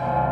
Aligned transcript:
you 0.00 0.27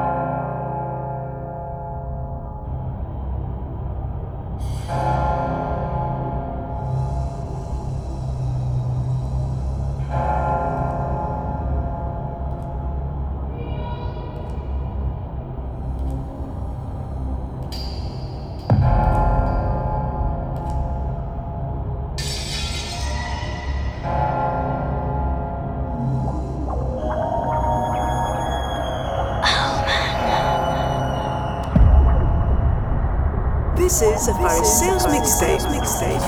This 33.99 34.21
is 34.21 34.29
a 34.29 34.35
Paris 34.35 34.79
Sales 34.79 35.07
Mixtape. 35.07 35.61
Mixtape. 35.73 36.21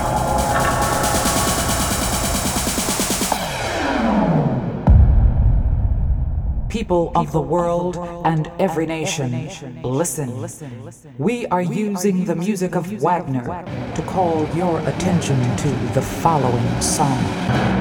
People 6.67 7.11
of 7.13 7.31
the 7.31 7.39
world 7.39 7.97
and 8.25 8.51
every 8.57 8.87
nation, 8.87 9.51
listen. 9.83 10.47
We 11.19 11.45
are 11.45 11.61
using 11.61 12.25
the 12.25 12.35
music 12.35 12.73
of 12.75 12.91
Wagner 13.03 13.45
to 13.93 14.01
call 14.01 14.49
your 14.55 14.79
attention 14.89 15.39
to 15.57 15.69
the 15.93 16.01
following 16.01 16.81
song. 16.81 17.78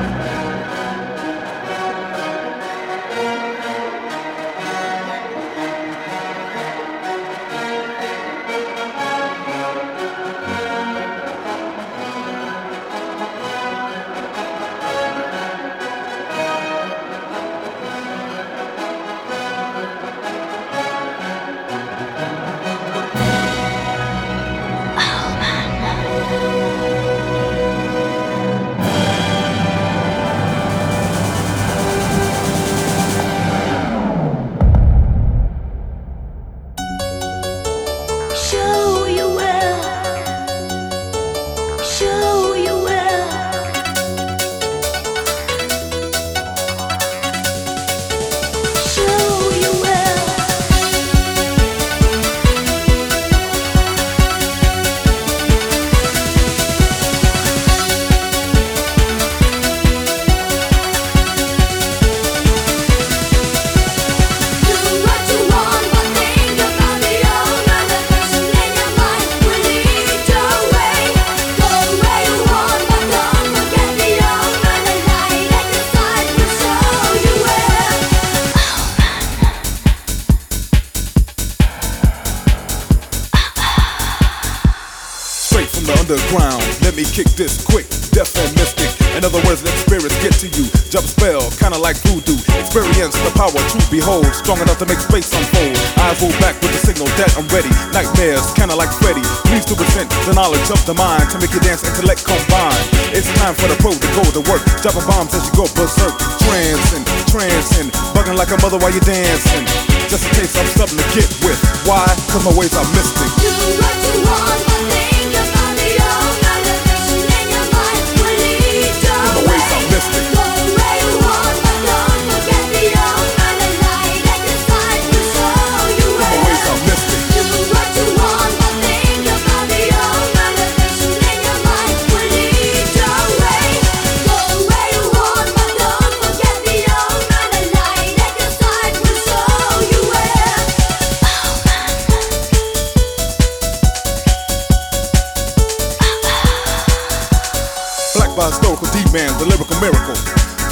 Behold, 93.91 94.25
strong 94.33 94.57
enough 94.65 94.79
to 94.79 94.87
make 94.87 95.01
space 95.01 95.29
unfold. 95.37 95.77
Eyes 96.01 96.17
roll 96.23 96.33
back 96.41 96.57
with 96.65 96.73
the 96.73 96.81
signal 96.81 97.09
that 97.21 97.29
I'm 97.37 97.45
ready. 97.53 97.69
Nightmares, 97.93 98.49
kinda 98.57 98.73
like 98.73 98.89
Freddy. 99.03 99.21
Please 99.49 99.65
to 99.69 99.75
present 99.77 100.09
the 100.25 100.33
knowledge 100.33 100.65
of 100.73 100.81
the 100.87 100.95
mind 100.95 101.29
to 101.29 101.37
make 101.37 101.53
your 101.53 101.61
dance 101.61 101.85
intellect 101.85 102.25
combine. 102.25 102.81
It's 103.13 103.29
time 103.37 103.53
for 103.53 103.69
the 103.69 103.77
pro 103.83 103.93
to 103.93 104.09
go 104.17 104.25
to 104.25 104.43
work. 104.49 104.65
Dropping 104.81 105.05
bombs 105.05 105.35
as 105.35 105.45
you 105.45 105.53
go 105.61 105.65
berserk. 105.77 106.15
Trancing, 106.45 107.05
trancing, 107.29 107.93
bugging 108.17 108.37
like 108.37 108.49
a 108.49 108.59
mother 108.65 108.79
while 108.79 108.93
you're 108.93 109.05
dancing. 109.05 109.65
Just 110.09 110.25
in 110.25 110.33
case 110.41 110.57
I'm 110.57 110.69
something 110.73 110.97
to 110.97 111.09
get 111.13 111.29
with. 111.45 111.61
Why? 111.85 112.07
Cause 112.33 112.45
my 112.45 112.55
ways 112.57 112.73
are 112.73 112.89
mystic. 112.97 113.29
Do 113.45 113.51
what 113.77 113.97
you 114.01 114.25
want, 114.25 115.18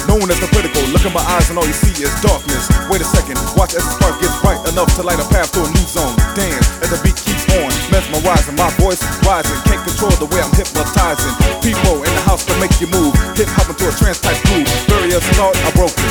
known 0.07 0.31
as 0.31 0.39
the 0.39 0.49
critical. 0.49 0.81
Look 0.89 1.05
in 1.05 1.13
my 1.13 1.21
eyes 1.35 1.51
and 1.51 1.59
all 1.59 1.67
you 1.67 1.75
see 1.75 1.93
is 2.01 2.09
darkness. 2.23 2.71
Wait 2.89 3.03
a 3.03 3.07
second, 3.07 3.37
watch 3.53 3.75
as 3.75 3.83
the 3.83 3.93
spark 3.99 4.15
gets 4.23 4.33
bright 4.41 4.59
enough 4.71 4.89
to 4.95 5.03
light 5.03 5.19
a 5.19 5.27
path 5.29 5.51
to 5.53 5.61
a 5.61 5.69
new 5.69 5.85
zone. 5.85 6.15
Dance 6.33 6.65
as 6.81 6.89
the 6.89 6.99
beat 7.05 7.19
keeps 7.19 7.45
on, 7.59 7.69
mesmerizing. 7.91 8.55
My 8.55 8.71
voice 8.81 9.03
rising, 9.27 9.59
can't 9.69 9.83
control 9.85 10.15
the 10.17 10.27
way 10.31 10.41
I'm 10.41 10.51
hypnotizing. 10.55 11.31
People 11.61 12.01
in 12.01 12.11
the 12.15 12.23
house 12.25 12.47
to 12.49 12.55
make 12.57 12.73
you 12.81 12.87
move. 12.89 13.13
Hip 13.37 13.51
hop 13.53 13.69
into 13.69 13.85
a 13.85 13.93
trance 13.93 14.19
type 14.23 14.39
groove. 14.49 14.67
Barriers 14.89 15.23
thought 15.37 15.53
I 15.53 15.69
are 15.69 15.75
broken. 15.75 16.07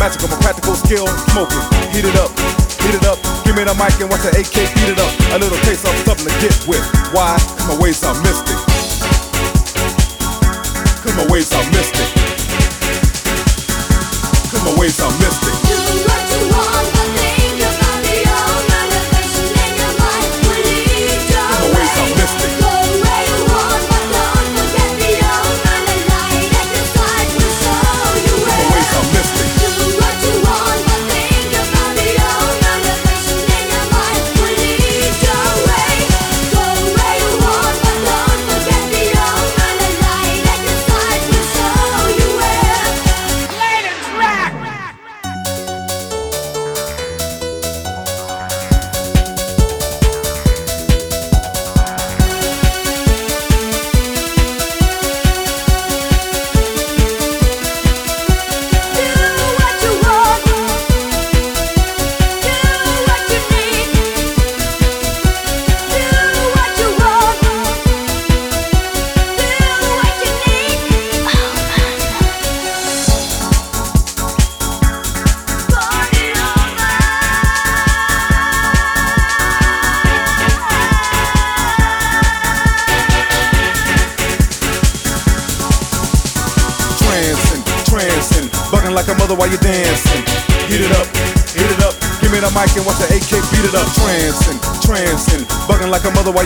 Magical, 0.00 0.32
my 0.32 0.38
practical 0.40 0.74
skill, 0.74 1.06
smoking. 1.34 1.62
Heat 1.92 2.08
it 2.08 2.16
up, 2.16 2.32
heat 2.80 2.96
it 2.96 3.04
up. 3.04 3.18
Give 3.44 3.54
me 3.54 3.66
the 3.66 3.76
mic 3.76 3.94
and 4.00 4.08
watch 4.08 4.24
the 4.24 4.32
AK 4.32 4.56
beat 4.72 4.90
it 4.96 4.98
up. 4.98 5.12
A 5.34 5.38
little 5.38 5.58
taste 5.68 5.84
of 5.84 5.94
something 6.08 6.26
to 6.26 6.34
get 6.40 6.54
with. 6.64 6.82
Why? 7.12 7.36
Cause 7.36 7.68
my 7.68 7.76
ways 7.76 8.00
are 8.02 8.16
mystic. 8.24 8.71
Cause 11.02 11.16
my 11.16 11.26
ways 11.32 11.52
are 11.52 11.70
mystic 11.72 12.22
my 14.64 14.78
ways 14.78 15.00
are 15.00 15.10
mystic. 15.18 16.21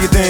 you 0.03 0.09
think? 0.09 0.26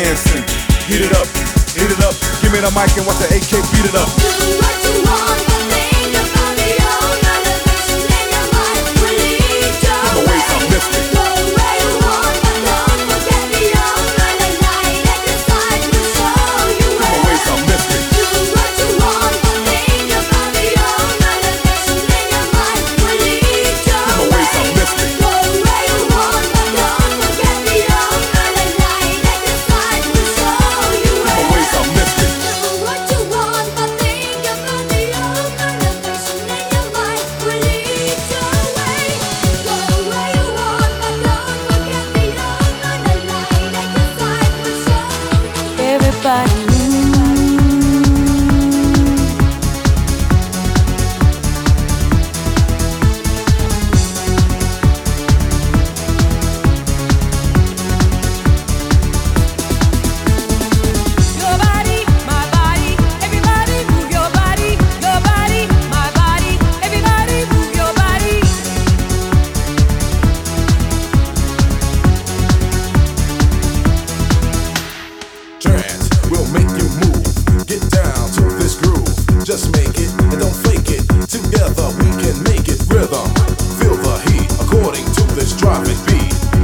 profit 85.67 85.99
be. 86.07 86.21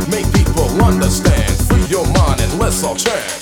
Make 0.08 0.32
people 0.32 0.68
understand. 0.80 1.50
Free 1.66 1.86
your 1.86 2.06
mind 2.12 2.40
and 2.40 2.56
let's 2.60 2.84
all 2.84 2.94
change. 2.94 3.41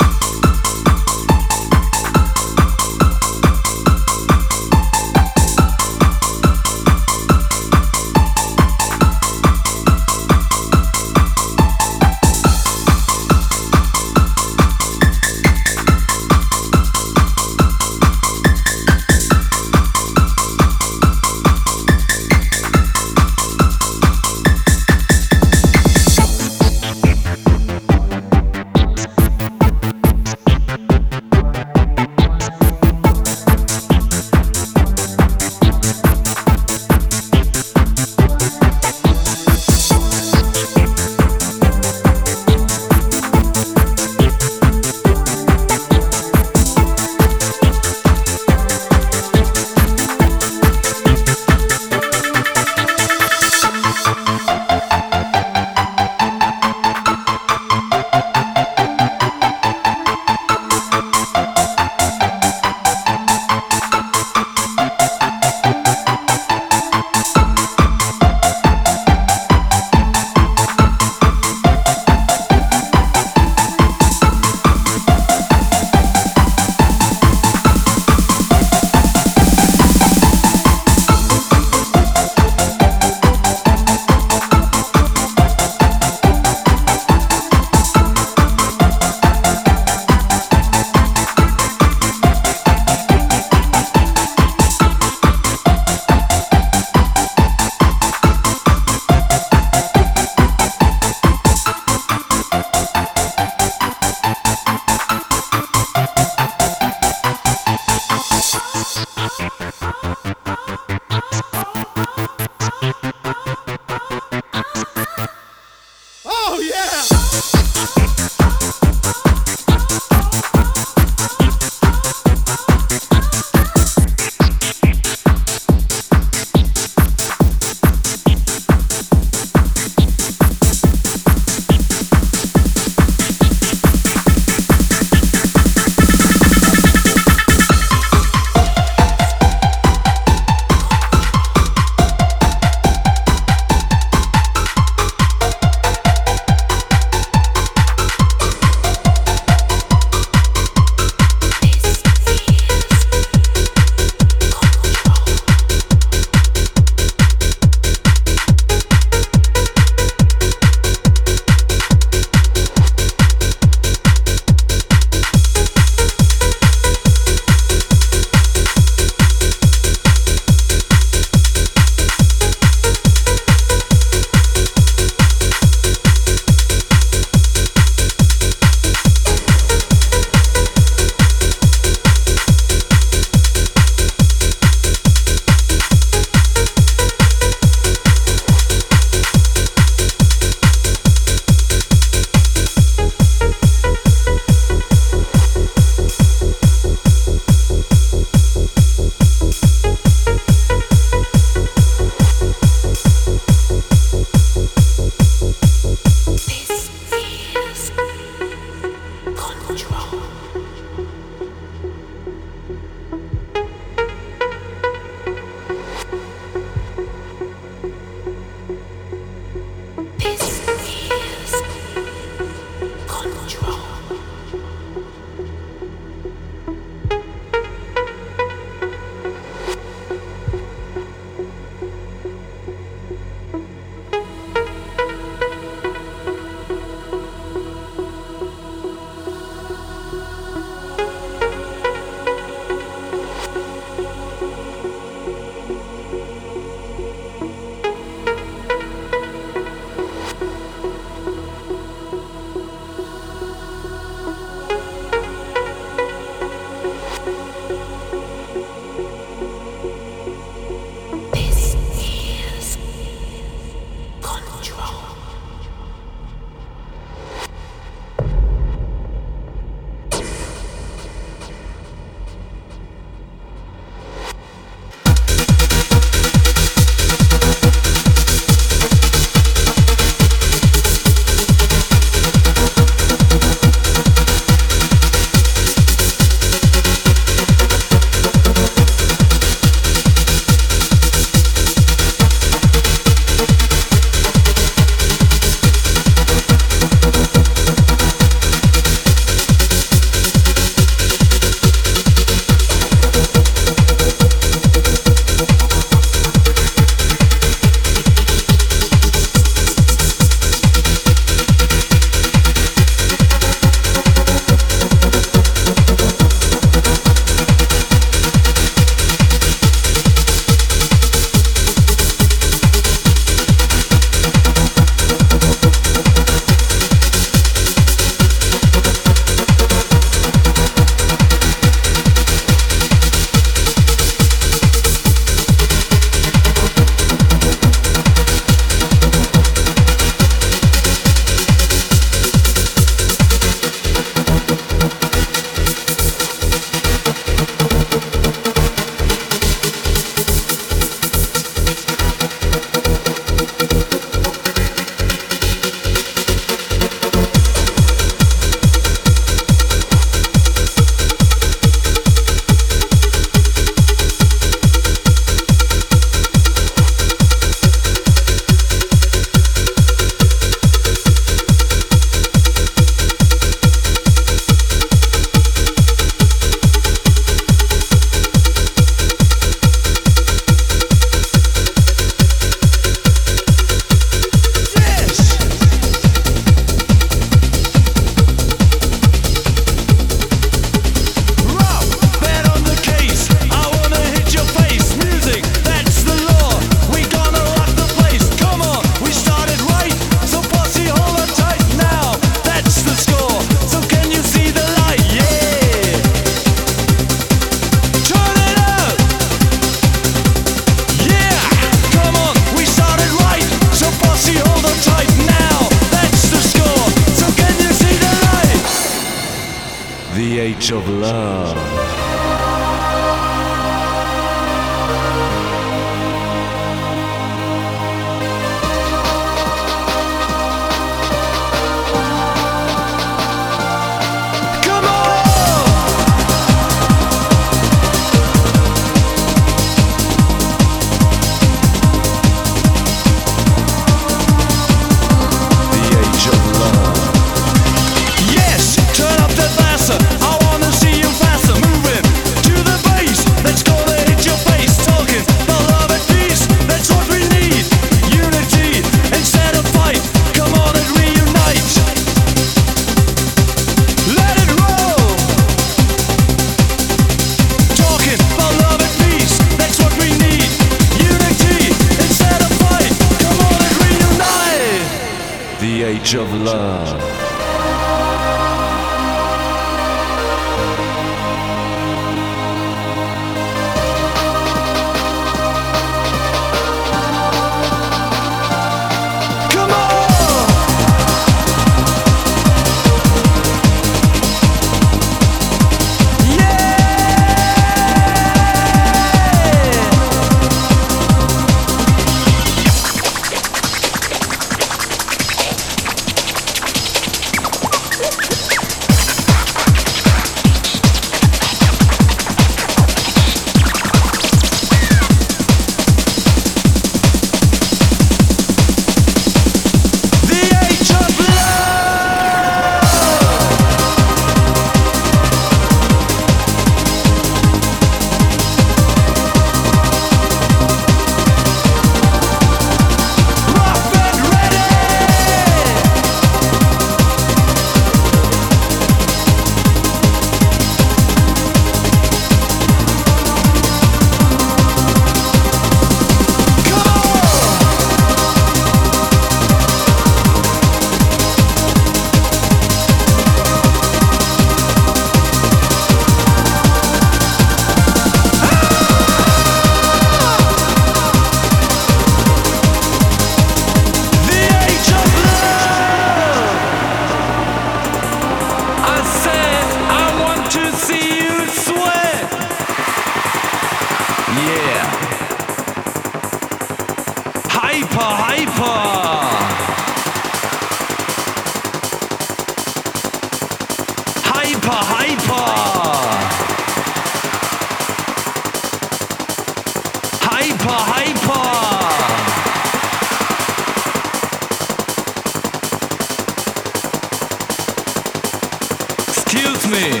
Excuse 599.32 599.64
me, 599.68 600.00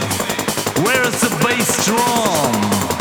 where 0.82 1.06
is 1.06 1.20
the 1.20 1.30
bass 1.44 1.84
drum? 1.86 2.99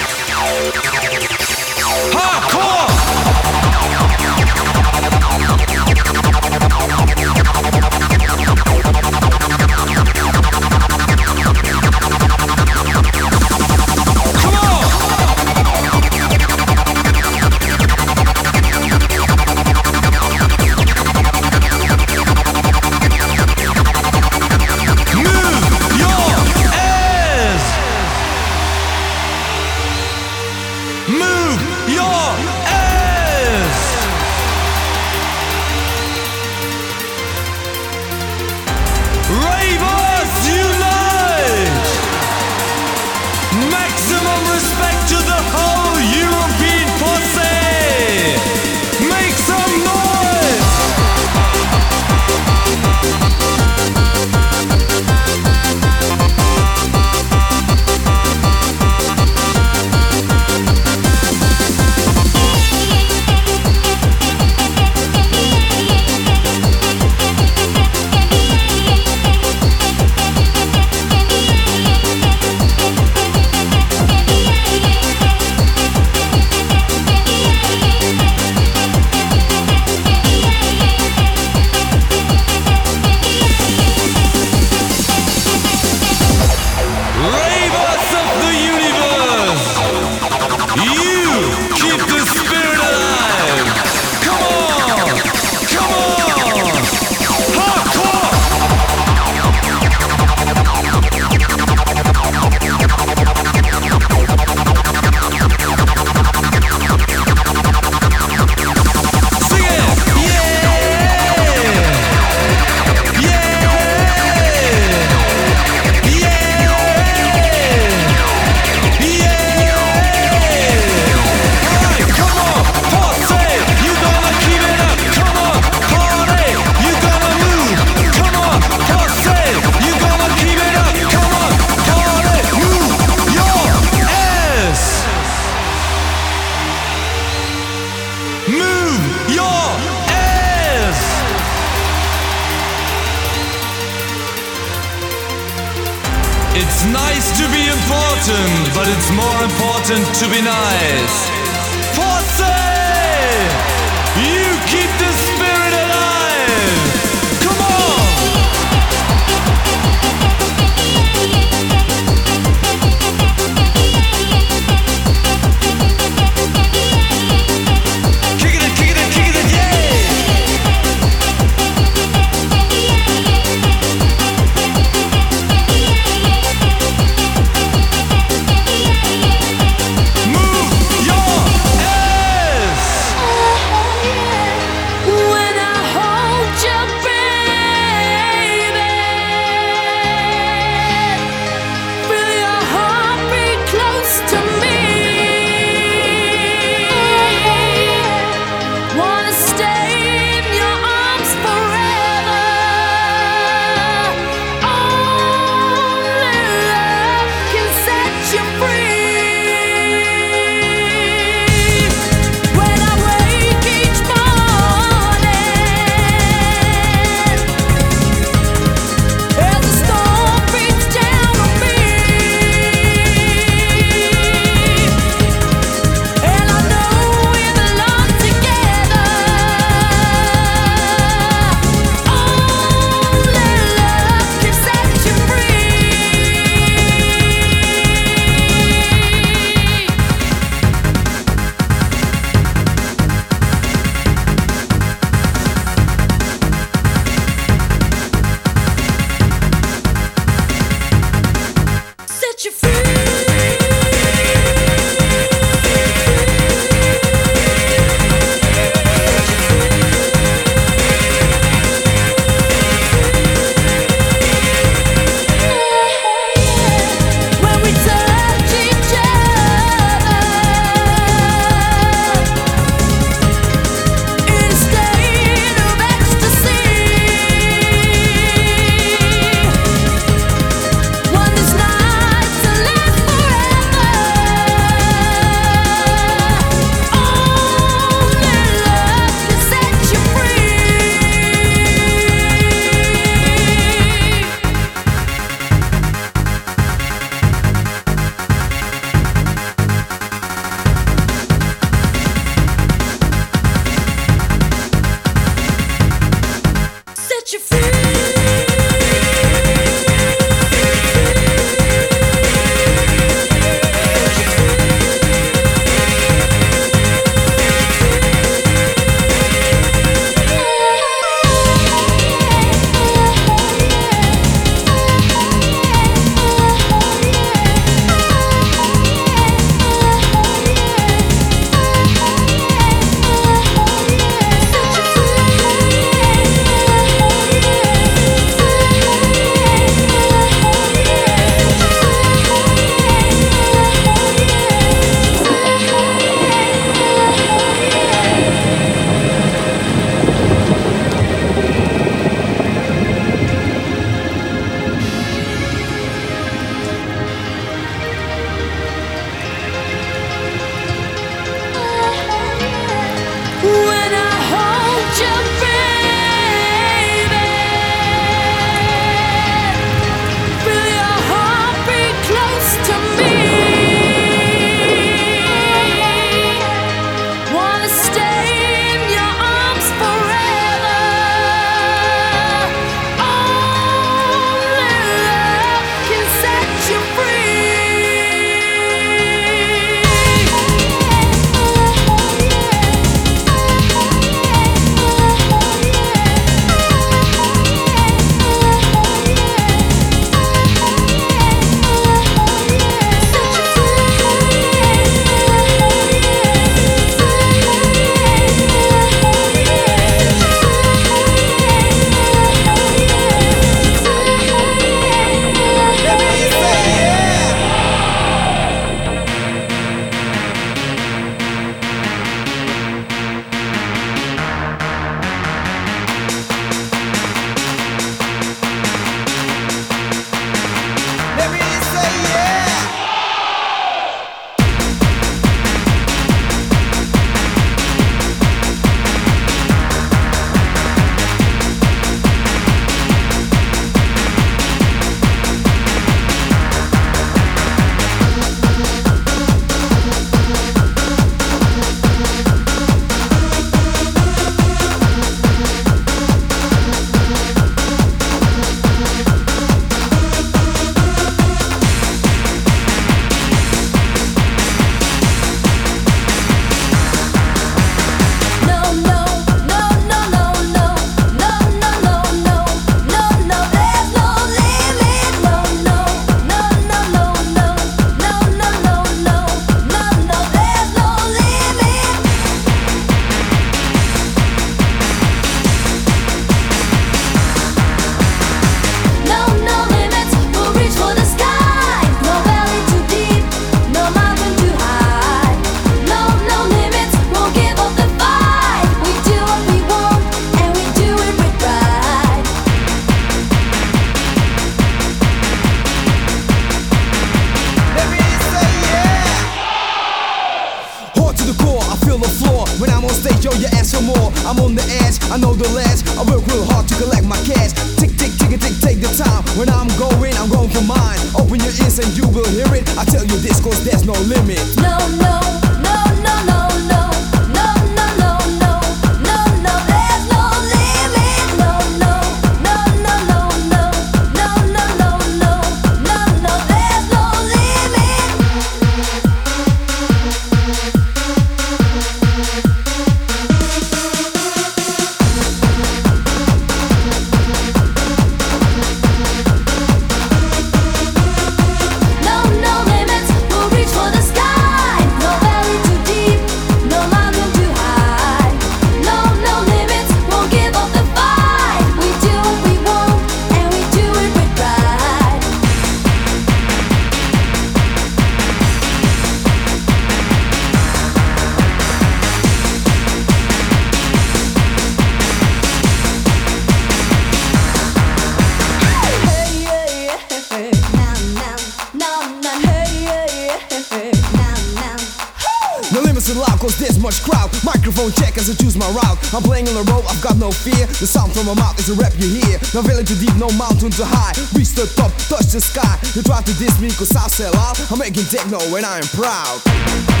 around. 588.71 588.97
I'm 589.13 589.23
playing 589.23 589.47
on 589.47 589.55
the 589.55 589.65
road, 589.71 589.83
I've 589.87 590.01
got 590.01 590.17
no 590.17 590.31
fear. 590.31 590.65
The 590.79 590.87
sound 590.87 591.13
from 591.13 591.27
my 591.27 591.35
mouth 591.35 591.59
is 591.59 591.69
a 591.69 591.75
rap 591.75 591.93
you 591.97 592.07
hear. 592.07 592.39
No 592.55 592.61
valley 592.61 592.83
too 592.83 592.95
deep, 592.95 593.15
no 593.15 593.29
mountain 593.35 593.71
too 593.71 593.85
high. 593.85 594.15
Reach 594.33 594.55
the 594.55 594.67
top, 594.75 594.91
touch 595.11 595.31
the 595.31 595.41
sky. 595.41 595.77
You 595.95 596.01
try 596.03 596.21
to 596.21 596.33
diss 596.39 596.59
me 596.59 596.69
cause 596.71 596.95
I 596.95 597.07
sell 597.07 597.35
out. 597.35 597.59
I'm 597.71 597.79
making 597.79 598.05
techno 598.05 598.39
and 598.55 598.65
I 598.65 598.79
am 598.79 598.87
proud. 598.95 600.00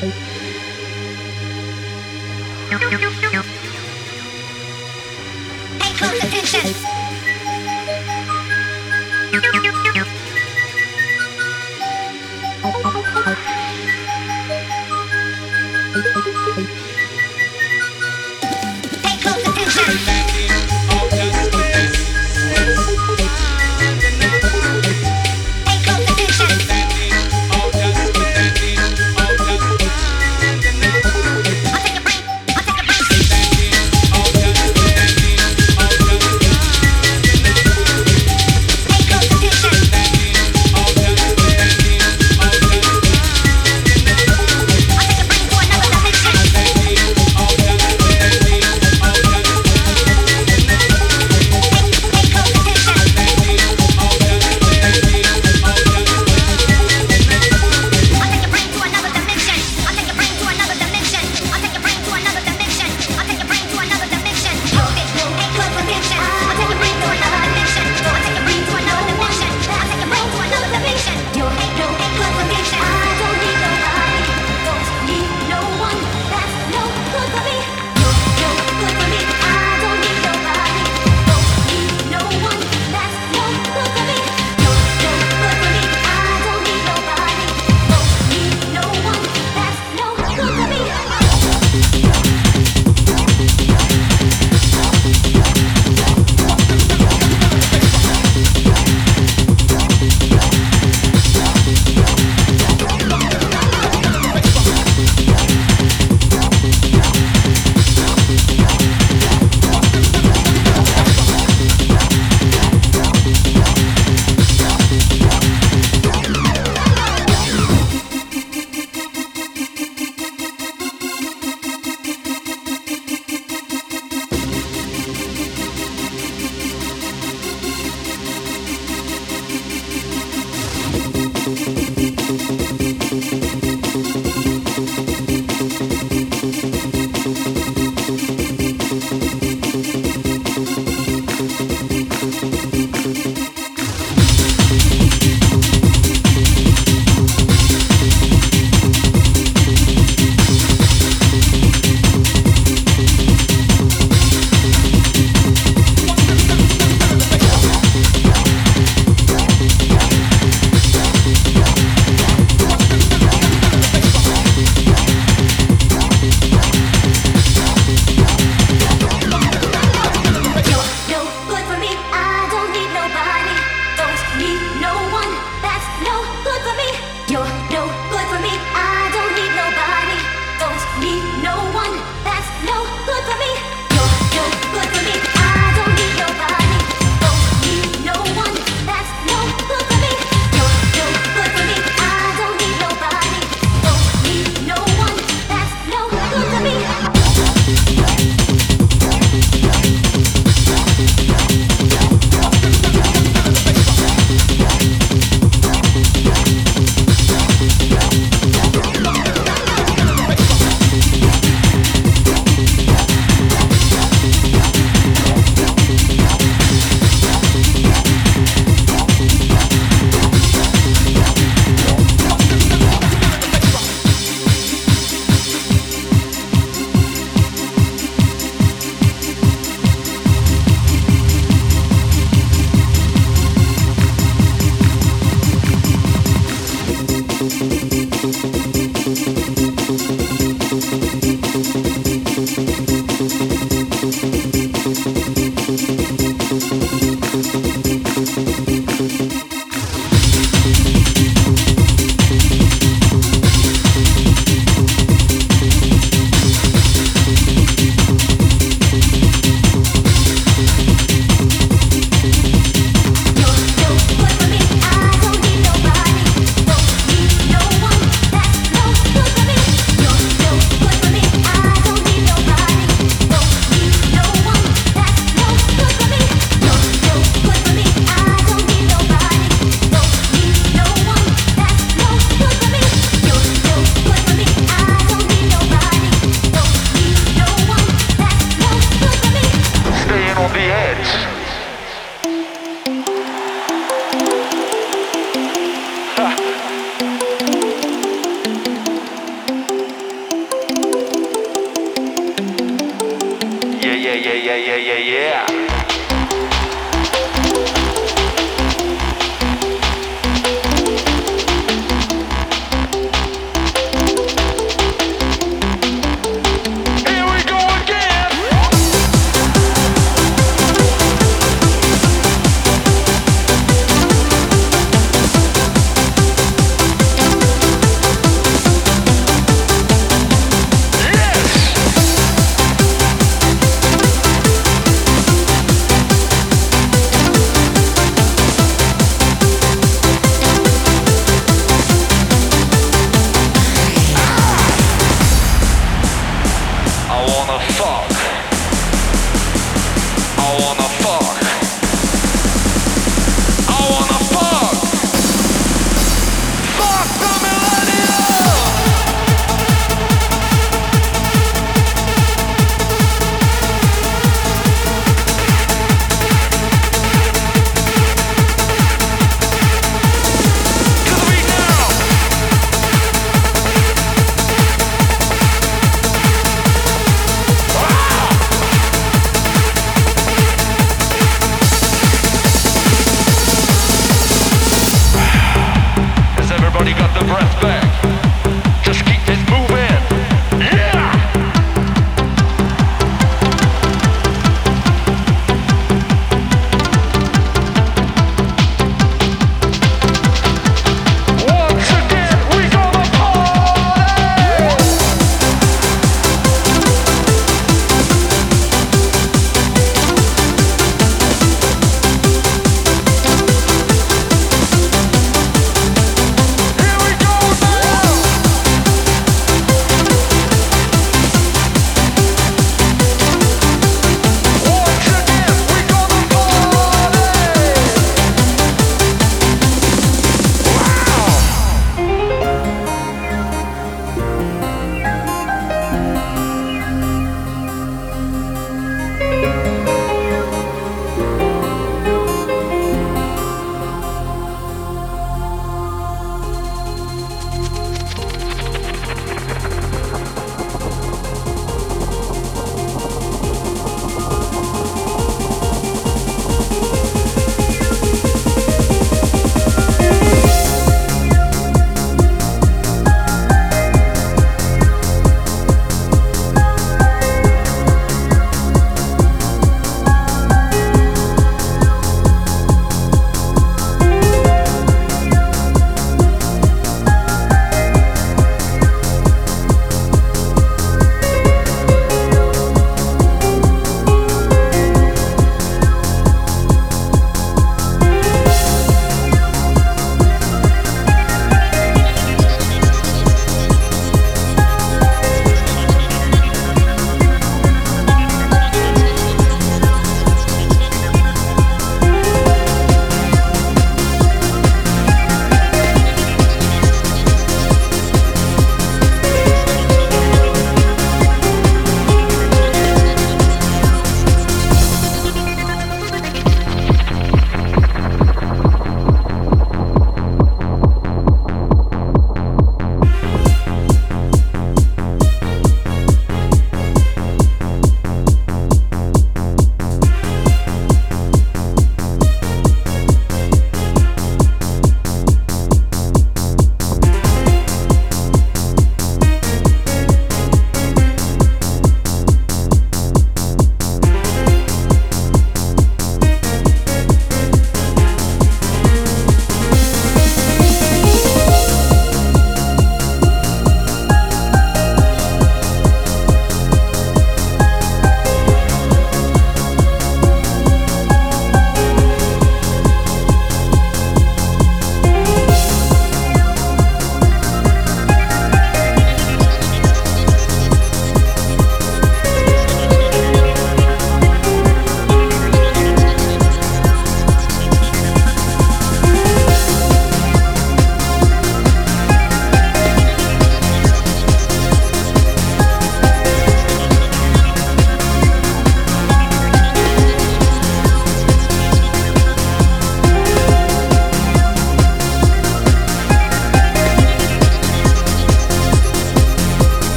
Pay 0.00 0.08
close 5.98 6.24
attention. 6.24 6.89